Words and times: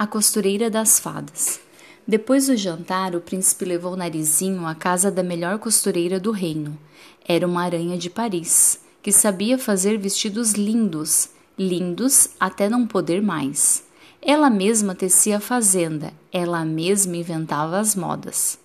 A 0.00 0.06
costureira 0.06 0.70
das 0.70 0.98
fadas. 0.98 1.60
Depois 2.08 2.46
do 2.46 2.56
jantar, 2.56 3.14
o 3.14 3.20
príncipe 3.20 3.66
levou 3.66 3.94
Narizinho 3.94 4.66
à 4.66 4.74
casa 4.74 5.10
da 5.10 5.22
melhor 5.22 5.58
costureira 5.58 6.18
do 6.18 6.30
reino. 6.30 6.78
Era 7.28 7.46
uma 7.46 7.62
aranha 7.62 7.98
de 7.98 8.08
Paris, 8.08 8.80
que 9.02 9.12
sabia 9.12 9.58
fazer 9.58 9.98
vestidos 9.98 10.52
lindos, 10.52 11.28
lindos 11.58 12.30
até 12.40 12.66
não 12.66 12.86
poder 12.86 13.20
mais. 13.20 13.84
Ela 14.22 14.48
mesma 14.48 14.94
tecia 14.94 15.36
a 15.36 15.40
fazenda, 15.40 16.14
ela 16.32 16.64
mesma 16.64 17.18
inventava 17.18 17.78
as 17.78 17.94
modas. 17.94 18.58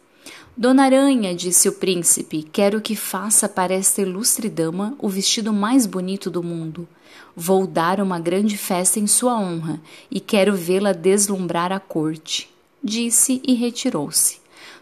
Dona 0.57 0.85
Aranha, 0.85 1.35
disse 1.35 1.67
o 1.67 1.73
príncipe, 1.73 2.41
quero 2.41 2.79
que 2.79 2.95
faça 2.95 3.49
para 3.49 3.73
esta 3.73 4.01
ilustre 4.01 4.47
dama 4.47 4.95
o 4.99 5.09
vestido 5.09 5.51
mais 5.51 5.85
bonito 5.85 6.29
do 6.29 6.41
mundo. 6.41 6.87
Vou 7.35 7.67
dar 7.67 7.99
uma 7.99 8.21
grande 8.21 8.57
festa 8.57 8.97
em 8.97 9.05
sua 9.05 9.37
honra 9.37 9.81
e 10.09 10.21
quero 10.21 10.55
vê-la 10.55 10.93
deslumbrar 10.93 11.73
a 11.73 11.79
corte. 11.79 12.49
Disse 12.81 13.41
e 13.45 13.53
retirou-se. 13.53 14.39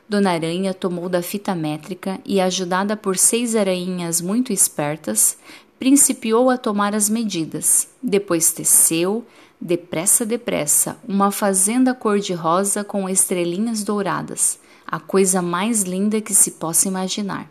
Dona 0.07 0.33
Aranha 0.33 0.75
tomou 0.75 1.09
da 1.09 1.23
fita 1.23 1.55
métrica 1.55 2.19
e, 2.23 2.39
ajudada 2.39 2.95
por 2.95 3.17
seis 3.17 3.55
aranhas 3.55 4.21
muito 4.21 4.53
espertas, 4.53 5.39
principiou 5.79 6.51
a 6.51 6.57
tomar 6.57 6.93
as 6.93 7.09
medidas. 7.09 7.87
Depois 7.99 8.51
teceu, 8.51 9.25
depressa, 9.59 10.23
depressa, 10.23 10.99
uma 11.07 11.31
fazenda 11.31 11.95
cor-de-rosa 11.95 12.83
com 12.83 13.09
estrelinhas 13.09 13.83
douradas 13.83 14.61
a 14.93 14.99
coisa 14.99 15.41
mais 15.41 15.81
linda 15.81 16.21
que 16.21 16.35
se 16.35 16.51
possa 16.51 16.87
imaginar. 16.87 17.49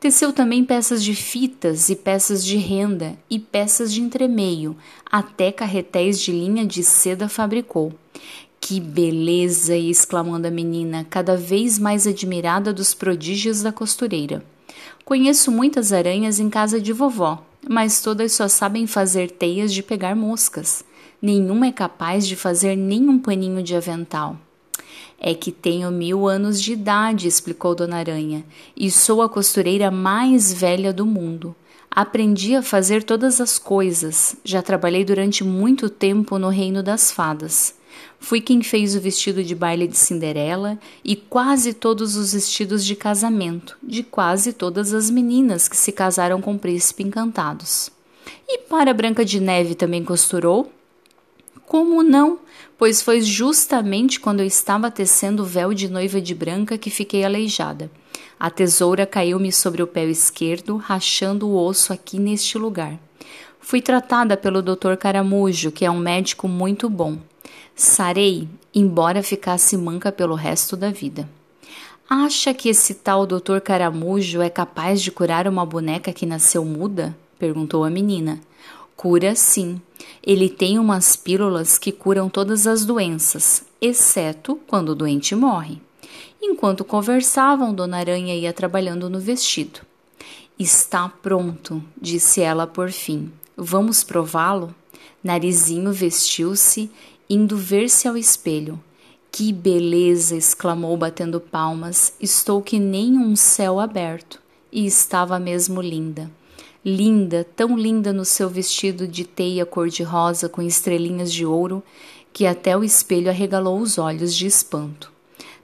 Teceu 0.00 0.32
também 0.32 0.64
peças 0.64 1.00
de 1.04 1.14
fitas 1.14 1.88
e 1.88 1.94
peças 1.94 2.44
de 2.44 2.56
renda 2.56 3.16
e 3.30 3.38
peças 3.38 3.92
de 3.92 4.00
entremeio, 4.00 4.76
até 5.08 5.52
carretéis 5.52 6.20
de 6.20 6.32
linha 6.32 6.66
de 6.66 6.82
seda 6.82 7.28
fabricou. 7.28 7.92
Que 8.60 8.80
beleza! 8.80 9.76
exclamando 9.76 10.48
a 10.48 10.50
menina, 10.50 11.06
cada 11.08 11.36
vez 11.36 11.78
mais 11.78 12.04
admirada 12.04 12.72
dos 12.72 12.94
prodígios 12.94 13.62
da 13.62 13.70
costureira. 13.70 14.44
Conheço 15.04 15.52
muitas 15.52 15.92
aranhas 15.92 16.40
em 16.40 16.50
casa 16.50 16.80
de 16.80 16.92
vovó, 16.92 17.46
mas 17.68 18.02
todas 18.02 18.32
só 18.32 18.48
sabem 18.48 18.88
fazer 18.88 19.30
teias 19.30 19.72
de 19.72 19.84
pegar 19.84 20.16
moscas. 20.16 20.84
Nenhuma 21.22 21.68
é 21.68 21.72
capaz 21.72 22.26
de 22.26 22.34
fazer 22.34 22.74
nem 22.74 23.08
um 23.08 23.20
paninho 23.20 23.62
de 23.62 23.76
avental. 23.76 24.36
É 25.18 25.34
que 25.34 25.52
tenho 25.52 25.90
mil 25.90 26.28
anos 26.28 26.60
de 26.60 26.72
idade, 26.72 27.28
explicou 27.28 27.74
Dona 27.74 27.96
Aranha, 27.96 28.44
e 28.76 28.90
sou 28.90 29.22
a 29.22 29.28
costureira 29.28 29.90
mais 29.90 30.52
velha 30.52 30.92
do 30.92 31.06
mundo. 31.06 31.54
Aprendi 31.90 32.56
a 32.56 32.62
fazer 32.62 33.02
todas 33.02 33.40
as 33.40 33.58
coisas. 33.58 34.34
Já 34.42 34.62
trabalhei 34.62 35.04
durante 35.04 35.44
muito 35.44 35.90
tempo 35.90 36.38
no 36.38 36.48
reino 36.48 36.82
das 36.82 37.10
fadas. 37.10 37.74
Fui 38.18 38.40
quem 38.40 38.62
fez 38.62 38.94
o 38.94 39.00
vestido 39.00 39.42
de 39.42 39.54
baile 39.54 39.86
de 39.86 39.98
Cinderela 39.98 40.78
e 41.04 41.16
quase 41.16 41.74
todos 41.74 42.16
os 42.16 42.32
vestidos 42.32 42.84
de 42.84 42.94
casamento 42.94 43.76
de 43.82 44.02
quase 44.02 44.52
todas 44.52 44.94
as 44.94 45.10
meninas 45.10 45.68
que 45.68 45.76
se 45.76 45.92
casaram 45.92 46.40
com 46.40 46.54
o 46.54 46.58
príncipe 46.58 47.02
encantados. 47.02 47.90
E 48.48 48.58
para 48.58 48.94
Branca 48.94 49.24
de 49.24 49.40
Neve 49.40 49.74
também 49.74 50.04
costurou? 50.04 50.72
Como 51.66 52.02
não? 52.02 52.38
Pois 52.82 53.00
foi 53.00 53.20
justamente 53.20 54.18
quando 54.18 54.40
eu 54.40 54.46
estava 54.46 54.90
tecendo 54.90 55.44
o 55.44 55.46
véu 55.46 55.72
de 55.72 55.88
noiva 55.88 56.20
de 56.20 56.34
branca 56.34 56.76
que 56.76 56.90
fiquei 56.90 57.24
aleijada. 57.24 57.88
A 58.40 58.50
tesoura 58.50 59.06
caiu-me 59.06 59.52
sobre 59.52 59.84
o 59.84 59.86
pé 59.86 60.04
esquerdo, 60.06 60.78
rachando 60.78 61.48
o 61.48 61.56
osso 61.56 61.92
aqui 61.92 62.18
neste 62.18 62.58
lugar. 62.58 62.98
Fui 63.60 63.80
tratada 63.80 64.36
pelo 64.36 64.60
Dr. 64.60 64.96
Caramujo, 64.98 65.70
que 65.70 65.84
é 65.84 65.90
um 65.92 65.98
médico 66.00 66.48
muito 66.48 66.90
bom. 66.90 67.18
Sarei, 67.76 68.48
embora 68.74 69.22
ficasse 69.22 69.76
manca 69.76 70.10
pelo 70.10 70.34
resto 70.34 70.76
da 70.76 70.90
vida. 70.90 71.28
Acha 72.10 72.52
que 72.52 72.68
esse 72.68 72.94
tal 72.94 73.28
Dr. 73.28 73.60
Caramujo 73.62 74.42
é 74.42 74.50
capaz 74.50 75.00
de 75.00 75.12
curar 75.12 75.46
uma 75.46 75.64
boneca 75.64 76.12
que 76.12 76.26
nasceu 76.26 76.64
muda? 76.64 77.16
perguntou 77.38 77.84
a 77.84 77.90
menina. 77.90 78.40
Cura 78.96 79.36
sim. 79.36 79.80
Ele 80.24 80.48
tem 80.48 80.78
umas 80.78 81.16
pílulas 81.16 81.78
que 81.78 81.90
curam 81.90 82.28
todas 82.28 82.68
as 82.68 82.84
doenças, 82.84 83.64
exceto 83.80 84.56
quando 84.68 84.90
o 84.90 84.94
doente 84.94 85.34
morre. 85.34 85.80
Enquanto 86.40 86.84
conversavam, 86.84 87.74
Dona 87.74 87.98
Aranha 87.98 88.34
ia 88.36 88.52
trabalhando 88.52 89.10
no 89.10 89.18
vestido. 89.18 89.80
Está 90.56 91.08
pronto, 91.08 91.82
disse 92.00 92.40
ela 92.40 92.68
por 92.68 92.92
fim. 92.92 93.32
Vamos 93.56 94.04
prová-lo? 94.04 94.72
Narizinho 95.24 95.92
vestiu-se, 95.92 96.88
indo 97.28 97.56
ver-se 97.56 98.06
ao 98.06 98.16
espelho. 98.16 98.78
Que 99.30 99.52
beleza! 99.52 100.36
exclamou, 100.36 100.96
batendo 100.96 101.40
palmas. 101.40 102.12
Estou 102.20 102.62
que 102.62 102.78
nem 102.78 103.18
um 103.18 103.34
céu 103.34 103.80
aberto. 103.80 104.40
E 104.70 104.86
estava 104.86 105.40
mesmo 105.40 105.82
linda 105.82 106.30
linda, 106.84 107.46
tão 107.54 107.76
linda 107.76 108.12
no 108.12 108.24
seu 108.24 108.48
vestido 108.48 109.06
de 109.06 109.24
teia 109.24 109.64
cor-de-rosa 109.64 110.48
com 110.48 110.60
estrelinhas 110.60 111.32
de 111.32 111.46
ouro, 111.46 111.82
que 112.32 112.46
até 112.46 112.76
o 112.76 112.82
espelho 112.82 113.28
arregalou 113.28 113.78
os 113.78 113.98
olhos 113.98 114.34
de 114.34 114.46
espanto. 114.46 115.12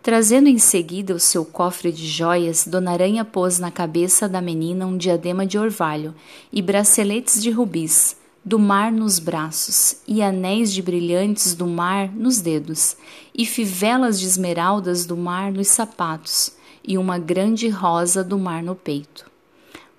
Trazendo 0.00 0.48
em 0.48 0.58
seguida 0.58 1.14
o 1.14 1.18
seu 1.18 1.44
cofre 1.44 1.90
de 1.90 2.06
joias, 2.06 2.66
Dona 2.66 2.92
Aranha 2.92 3.24
pôs 3.24 3.58
na 3.58 3.70
cabeça 3.70 4.28
da 4.28 4.40
menina 4.40 4.86
um 4.86 4.96
diadema 4.96 5.44
de 5.44 5.58
orvalho 5.58 6.14
e 6.52 6.62
braceletes 6.62 7.42
de 7.42 7.50
rubis, 7.50 8.16
do 8.44 8.58
mar 8.58 8.92
nos 8.92 9.18
braços, 9.18 9.96
e 10.06 10.22
anéis 10.22 10.72
de 10.72 10.80
brilhantes 10.80 11.54
do 11.54 11.66
mar 11.66 12.10
nos 12.14 12.40
dedos, 12.40 12.96
e 13.34 13.44
fivelas 13.44 14.20
de 14.20 14.26
esmeraldas 14.26 15.04
do 15.04 15.16
mar 15.16 15.52
nos 15.52 15.68
sapatos, 15.68 16.52
e 16.82 16.96
uma 16.96 17.18
grande 17.18 17.68
rosa 17.68 18.22
do 18.22 18.38
mar 18.38 18.62
no 18.62 18.74
peito. 18.74 19.28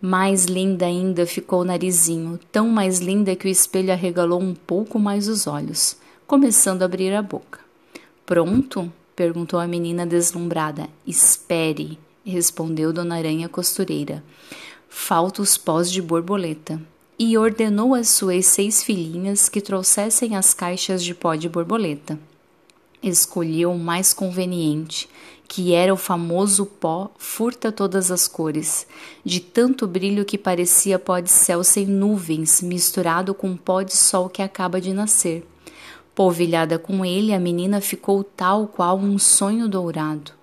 Mais 0.02 0.46
linda 0.46 0.86
ainda 0.86 1.26
ficou 1.26 1.62
o 1.62 1.66
narizinho, 1.66 2.40
tão 2.52 2.70
mais 2.70 3.00
linda 3.00 3.36
que 3.36 3.48
o 3.48 3.52
espelho 3.52 3.92
arregalou 3.92 4.40
um 4.40 4.54
pouco 4.54 4.98
mais 4.98 5.28
os 5.28 5.46
olhos, 5.46 5.98
começando 6.26 6.84
a 6.84 6.86
abrir 6.86 7.14
a 7.14 7.22
boca. 7.22 7.60
Pronto? 8.26 8.92
perguntou 9.14 9.60
a 9.60 9.68
menina 9.68 10.06
deslumbrada. 10.06 10.88
Espere, 11.06 12.00
respondeu 12.24 12.94
Dona 12.94 13.18
Aranha 13.18 13.50
costureira. 13.50 14.24
Falta 14.88 15.42
os 15.42 15.58
pós 15.58 15.92
de 15.92 16.02
borboleta. 16.02 16.82
E 17.18 17.38
ordenou 17.38 17.94
às 17.94 18.08
suas 18.08 18.46
seis 18.46 18.82
filhinhas 18.82 19.50
que 19.50 19.60
trouxessem 19.60 20.38
as 20.38 20.54
caixas 20.54 21.04
de 21.04 21.14
pó 21.14 21.36
de 21.36 21.50
borboleta. 21.50 22.18
Escolheu 23.02 23.72
o 23.72 23.80
mais 23.80 24.14
conveniente 24.14 25.10
que 25.50 25.74
era 25.74 25.92
o 25.92 25.98
famoso 25.98 26.64
pó 26.64 27.10
furta 27.18 27.72
todas 27.72 28.12
as 28.12 28.28
cores, 28.28 28.86
de 29.26 29.40
tanto 29.40 29.88
brilho 29.88 30.24
que 30.24 30.38
parecia 30.38 31.00
pó 31.00 31.20
de 31.20 31.32
céu 31.32 31.64
sem 31.64 31.88
nuvens, 31.88 32.62
misturado 32.62 33.34
com 33.34 33.58
pó 33.58 33.82
de 33.82 33.98
sol 33.98 34.30
que 34.30 34.44
acaba 34.44 34.80
de 34.80 34.94
nascer. 34.94 35.44
Polvilhada 36.14 36.78
com 36.78 37.04
ele, 37.04 37.34
a 37.34 37.40
menina 37.40 37.82
ficou 37.82 38.24
tal 38.24 38.68
qual 38.68 39.00
um 39.00 39.18
sonho 39.18 39.68
dourado. 39.68 40.34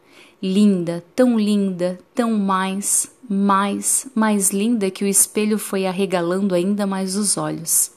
Linda, 0.42 1.04
tão 1.14 1.38
linda, 1.38 2.00
tão 2.12 2.32
mais, 2.32 3.08
mais, 3.28 4.08
mais 4.12 4.50
linda 4.50 4.90
que 4.90 5.04
o 5.04 5.08
espelho 5.08 5.56
foi 5.56 5.86
arregalando 5.86 6.52
ainda 6.52 6.84
mais 6.84 7.14
os 7.14 7.36
olhos. 7.36 7.92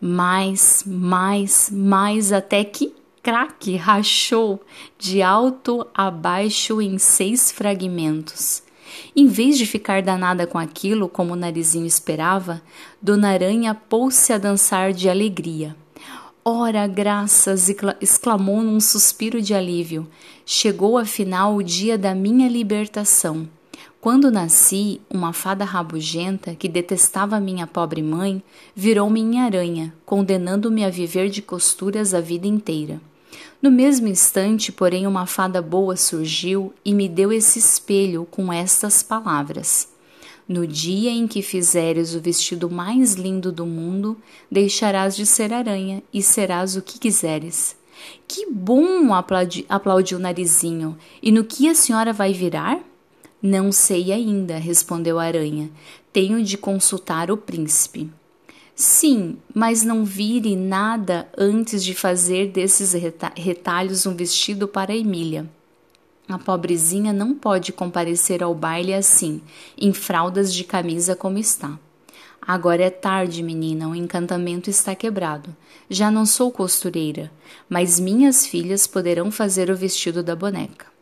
Mais, 0.00 0.82
mais, 0.86 1.68
mais, 1.70 2.32
até 2.32 2.64
que 2.64 2.94
craque 3.22 3.76
rachou 3.76 4.60
de 4.98 5.22
alto 5.22 5.86
a 5.94 6.10
baixo 6.10 6.80
em 6.80 6.98
seis 6.98 7.52
fragmentos. 7.52 8.62
Em 9.14 9.26
vez 9.26 9.58
de 9.58 9.66
ficar 9.66 10.02
danada 10.02 10.46
com 10.46 10.58
aquilo, 10.58 11.08
como 11.08 11.34
o 11.34 11.36
narizinho 11.36 11.86
esperava, 11.86 12.62
Dona 13.00 13.30
Aranha 13.30 13.74
pôs-se 13.74 14.32
a 14.32 14.38
dançar 14.38 14.92
de 14.92 15.08
alegria. 15.08 15.76
Ora, 16.44 16.86
graças! 16.86 17.68
exclamou 18.00 18.62
num 18.62 18.80
suspiro 18.80 19.42
de 19.42 19.52
alívio. 19.52 20.08
Chegou 20.46 20.96
afinal 20.96 21.54
o 21.54 21.62
dia 21.62 21.98
da 21.98 22.14
minha 22.14 22.48
libertação. 22.48 23.48
Quando 24.00 24.30
nasci, 24.30 25.00
uma 25.10 25.32
fada 25.32 25.64
rabugenta 25.64 26.54
que 26.54 26.68
detestava 26.68 27.40
minha 27.40 27.66
pobre 27.66 28.00
mãe 28.00 28.40
virou 28.74 29.10
minha 29.10 29.42
aranha, 29.42 29.92
condenando-me 30.06 30.84
a 30.84 30.88
viver 30.88 31.28
de 31.28 31.42
costuras 31.42 32.14
a 32.14 32.20
vida 32.20 32.46
inteira. 32.46 33.00
No 33.60 33.72
mesmo 33.72 34.06
instante, 34.06 34.70
porém, 34.70 35.04
uma 35.04 35.26
fada 35.26 35.60
boa 35.60 35.96
surgiu 35.96 36.72
e 36.84 36.94
me 36.94 37.08
deu 37.08 37.32
esse 37.32 37.58
espelho 37.58 38.24
com 38.30 38.52
estas 38.52 39.02
palavras: 39.02 39.88
No 40.48 40.64
dia 40.64 41.10
em 41.10 41.26
que 41.26 41.42
fizeres 41.42 42.14
o 42.14 42.20
vestido 42.20 42.70
mais 42.70 43.14
lindo 43.14 43.50
do 43.50 43.66
mundo, 43.66 44.16
deixarás 44.48 45.16
de 45.16 45.26
ser 45.26 45.52
aranha 45.52 46.04
e 46.14 46.22
serás 46.22 46.76
o 46.76 46.82
que 46.82 47.00
quiseres. 47.00 47.76
Que 48.28 48.48
bom! 48.48 49.12
aplaudi, 49.12 49.66
aplaudiu 49.68 50.18
o 50.18 50.20
narizinho. 50.20 50.96
E 51.20 51.32
no 51.32 51.42
que 51.42 51.68
a 51.68 51.74
senhora 51.74 52.12
vai 52.12 52.32
virar? 52.32 52.80
Não 53.40 53.70
sei 53.70 54.12
ainda, 54.12 54.58
respondeu 54.58 55.18
a 55.18 55.24
aranha. 55.24 55.70
Tenho 56.12 56.42
de 56.42 56.58
consultar 56.58 57.30
o 57.30 57.36
príncipe. 57.36 58.10
Sim, 58.74 59.38
mas 59.54 59.82
não 59.82 60.04
vire 60.04 60.56
nada 60.56 61.28
antes 61.36 61.84
de 61.84 61.94
fazer 61.94 62.48
desses 62.48 62.94
retalhos 63.36 64.06
um 64.06 64.14
vestido 64.14 64.66
para 64.66 64.96
Emília. 64.96 65.48
A 66.28 66.38
pobrezinha 66.38 67.12
não 67.12 67.34
pode 67.34 67.72
comparecer 67.72 68.42
ao 68.42 68.54
baile 68.54 68.92
assim, 68.92 69.40
em 69.76 69.92
fraldas 69.92 70.52
de 70.52 70.62
camisa 70.62 71.16
como 71.16 71.38
está. 71.38 71.78
Agora 72.40 72.82
é 72.82 72.90
tarde, 72.90 73.42
menina, 73.42 73.88
o 73.88 73.94
encantamento 73.94 74.68
está 74.68 74.94
quebrado. 74.94 75.56
Já 75.88 76.10
não 76.10 76.26
sou 76.26 76.50
costureira, 76.50 77.30
mas 77.68 77.98
minhas 77.98 78.46
filhas 78.46 78.86
poderão 78.86 79.30
fazer 79.30 79.70
o 79.70 79.76
vestido 79.76 80.22
da 80.22 80.36
boneca. 80.36 80.97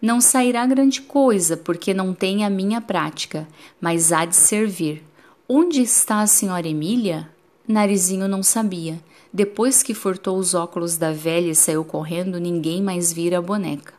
Não 0.00 0.20
sairá 0.20 0.66
grande 0.66 1.00
coisa, 1.00 1.56
porque 1.56 1.94
não 1.94 2.12
tem 2.12 2.44
a 2.44 2.50
minha 2.50 2.80
prática, 2.80 3.48
mas 3.80 4.12
há 4.12 4.24
de 4.24 4.36
servir. 4.36 5.02
Onde 5.48 5.82
está 5.82 6.20
a 6.20 6.26
senhora 6.26 6.68
Emília? 6.68 7.28
Narizinho 7.66 8.28
não 8.28 8.42
sabia. 8.42 8.98
Depois 9.32 9.82
que 9.82 9.94
furtou 9.94 10.38
os 10.38 10.54
óculos 10.54 10.96
da 10.96 11.12
velha 11.12 11.50
e 11.50 11.54
saiu 11.54 11.84
correndo, 11.84 12.38
ninguém 12.38 12.82
mais 12.82 13.12
vira 13.12 13.38
a 13.38 13.42
boneca. 13.42 13.94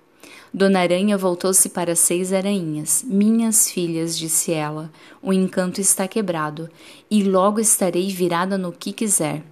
Dona 0.54 0.80
Aranha 0.80 1.18
voltou-se 1.18 1.68
para 1.68 1.98
seis 1.98 2.32
aranhas. 2.32 3.04
Minhas 3.06 3.70
filhas, 3.70 4.18
disse 4.18 4.54
ela, 4.54 4.90
o 5.22 5.34
encanto 5.34 5.82
está 5.82 6.08
quebrado, 6.08 6.70
e 7.12 7.24
logo 7.24 7.60
estarei 7.60 8.08
virada 8.08 8.58
no 8.58 8.72
que 8.72 8.94
quiser. 8.94 9.44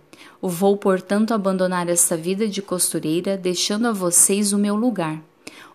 Vou, 0.42 0.78
portanto, 0.78 1.34
abandonar 1.34 1.90
esta 1.90 2.16
vida 2.16 2.48
de 2.48 2.62
costureira, 2.62 3.36
deixando 3.36 3.88
a 3.88 3.92
vocês 3.92 4.54
o 4.54 4.58
meu 4.58 4.76
lugar. 4.76 5.22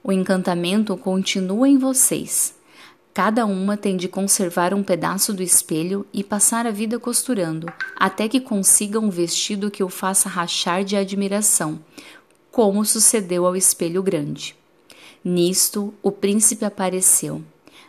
O 0.02 0.12
encantamento 0.12 0.96
continua 0.96 1.68
em 1.68 1.78
vocês. 1.78 2.54
Cada 3.12 3.44
uma 3.44 3.76
tem 3.76 3.96
de 3.96 4.06
conservar 4.06 4.72
um 4.72 4.82
pedaço 4.82 5.32
do 5.32 5.42
espelho 5.42 6.06
e 6.12 6.22
passar 6.22 6.66
a 6.66 6.70
vida 6.70 7.00
costurando, 7.00 7.66
até 7.96 8.28
que 8.28 8.40
consiga 8.40 9.00
um 9.00 9.10
vestido 9.10 9.70
que 9.70 9.82
o 9.82 9.88
faça 9.88 10.28
rachar 10.28 10.84
de 10.84 10.96
admiração, 10.96 11.80
como 12.52 12.84
sucedeu 12.84 13.44
ao 13.44 13.56
espelho 13.56 14.02
grande. 14.02 14.54
Nisto, 15.24 15.92
o 16.02 16.12
príncipe 16.12 16.64
apareceu. 16.64 17.42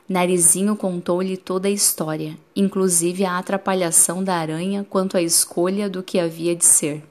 Narizinho 0.07 0.75
contou-lhe 0.75 1.37
toda 1.37 1.67
a 1.67 1.71
história, 1.71 2.35
inclusive 2.55 3.23
a 3.23 3.37
atrapalhação 3.37 4.23
da 4.23 4.35
aranha 4.35 4.83
quanto 4.89 5.15
à 5.15 5.21
escolha 5.21 5.87
do 5.87 6.01
que 6.01 6.17
havia 6.17 6.55
de 6.55 6.65
ser. 6.65 7.03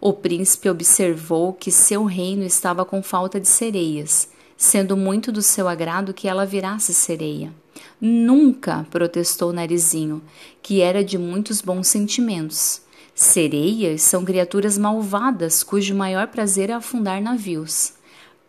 O 0.00 0.12
príncipe 0.12 0.68
observou 0.68 1.52
que 1.52 1.70
seu 1.70 2.04
reino 2.04 2.44
estava 2.44 2.84
com 2.84 3.02
falta 3.02 3.40
de 3.40 3.48
sereias 3.48 4.28
sendo 4.56 4.96
muito 4.96 5.30
do 5.30 5.42
seu 5.42 5.68
agrado 5.68 6.14
que 6.14 6.26
ela 6.26 6.46
virasse 6.46 6.94
sereia. 6.94 7.52
Nunca, 8.00 8.86
protestou 8.90 9.52
Narizinho, 9.52 10.22
que 10.62 10.80
era 10.80 11.04
de 11.04 11.18
muitos 11.18 11.60
bons 11.60 11.88
sentimentos. 11.88 12.80
Sereias 13.14 14.02
são 14.02 14.24
criaturas 14.24 14.78
malvadas 14.78 15.62
cujo 15.62 15.94
maior 15.94 16.28
prazer 16.28 16.70
é 16.70 16.72
afundar 16.72 17.20
navios. 17.20 17.94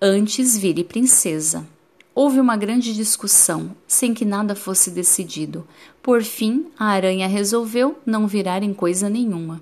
Antes 0.01 0.57
vire 0.57 0.83
princesa. 0.83 1.65
Houve 2.13 2.39
uma 2.39 2.57
grande 2.57 2.93
discussão, 2.93 3.75
sem 3.88 4.13
que 4.13 4.25
nada 4.25 4.55
fosse 4.55 4.89
decidido. 4.89 5.67
Por 6.01 6.23
fim, 6.23 6.65
a 6.77 6.88
aranha 6.88 7.27
resolveu 7.27 7.97
não 8.05 8.27
virar 8.27 8.63
em 8.63 8.73
coisa 8.73 9.09
nenhuma. 9.09 9.61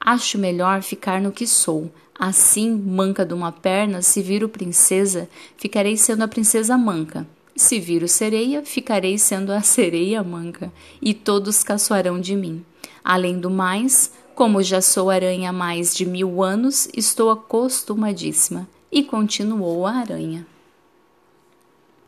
Acho 0.00 0.38
melhor 0.38 0.82
ficar 0.82 1.20
no 1.20 1.32
que 1.32 1.46
sou, 1.46 1.90
Assim, 2.18 2.72
manca 2.72 3.24
de 3.24 3.32
uma 3.32 3.52
perna, 3.52 4.02
se 4.02 4.20
viro 4.20 4.48
princesa, 4.48 5.28
ficarei 5.56 5.96
sendo 5.96 6.24
a 6.24 6.28
princesa 6.28 6.76
manca. 6.76 7.24
Se 7.54 7.78
viro 7.78 8.08
sereia, 8.08 8.64
ficarei 8.64 9.16
sendo 9.18 9.52
a 9.52 9.60
sereia 9.62 10.24
manca, 10.24 10.72
e 11.00 11.14
todos 11.14 11.62
caçoarão 11.62 12.20
de 12.20 12.34
mim. 12.34 12.64
Além 13.04 13.38
do 13.38 13.48
mais, 13.48 14.10
como 14.34 14.60
já 14.64 14.80
sou 14.80 15.10
aranha 15.10 15.50
há 15.50 15.52
mais 15.52 15.94
de 15.94 16.04
mil 16.04 16.42
anos, 16.42 16.88
estou 16.92 17.30
acostumadíssima. 17.30 18.68
E 18.90 19.04
continuou 19.04 19.86
a 19.86 19.92
aranha. 19.92 20.44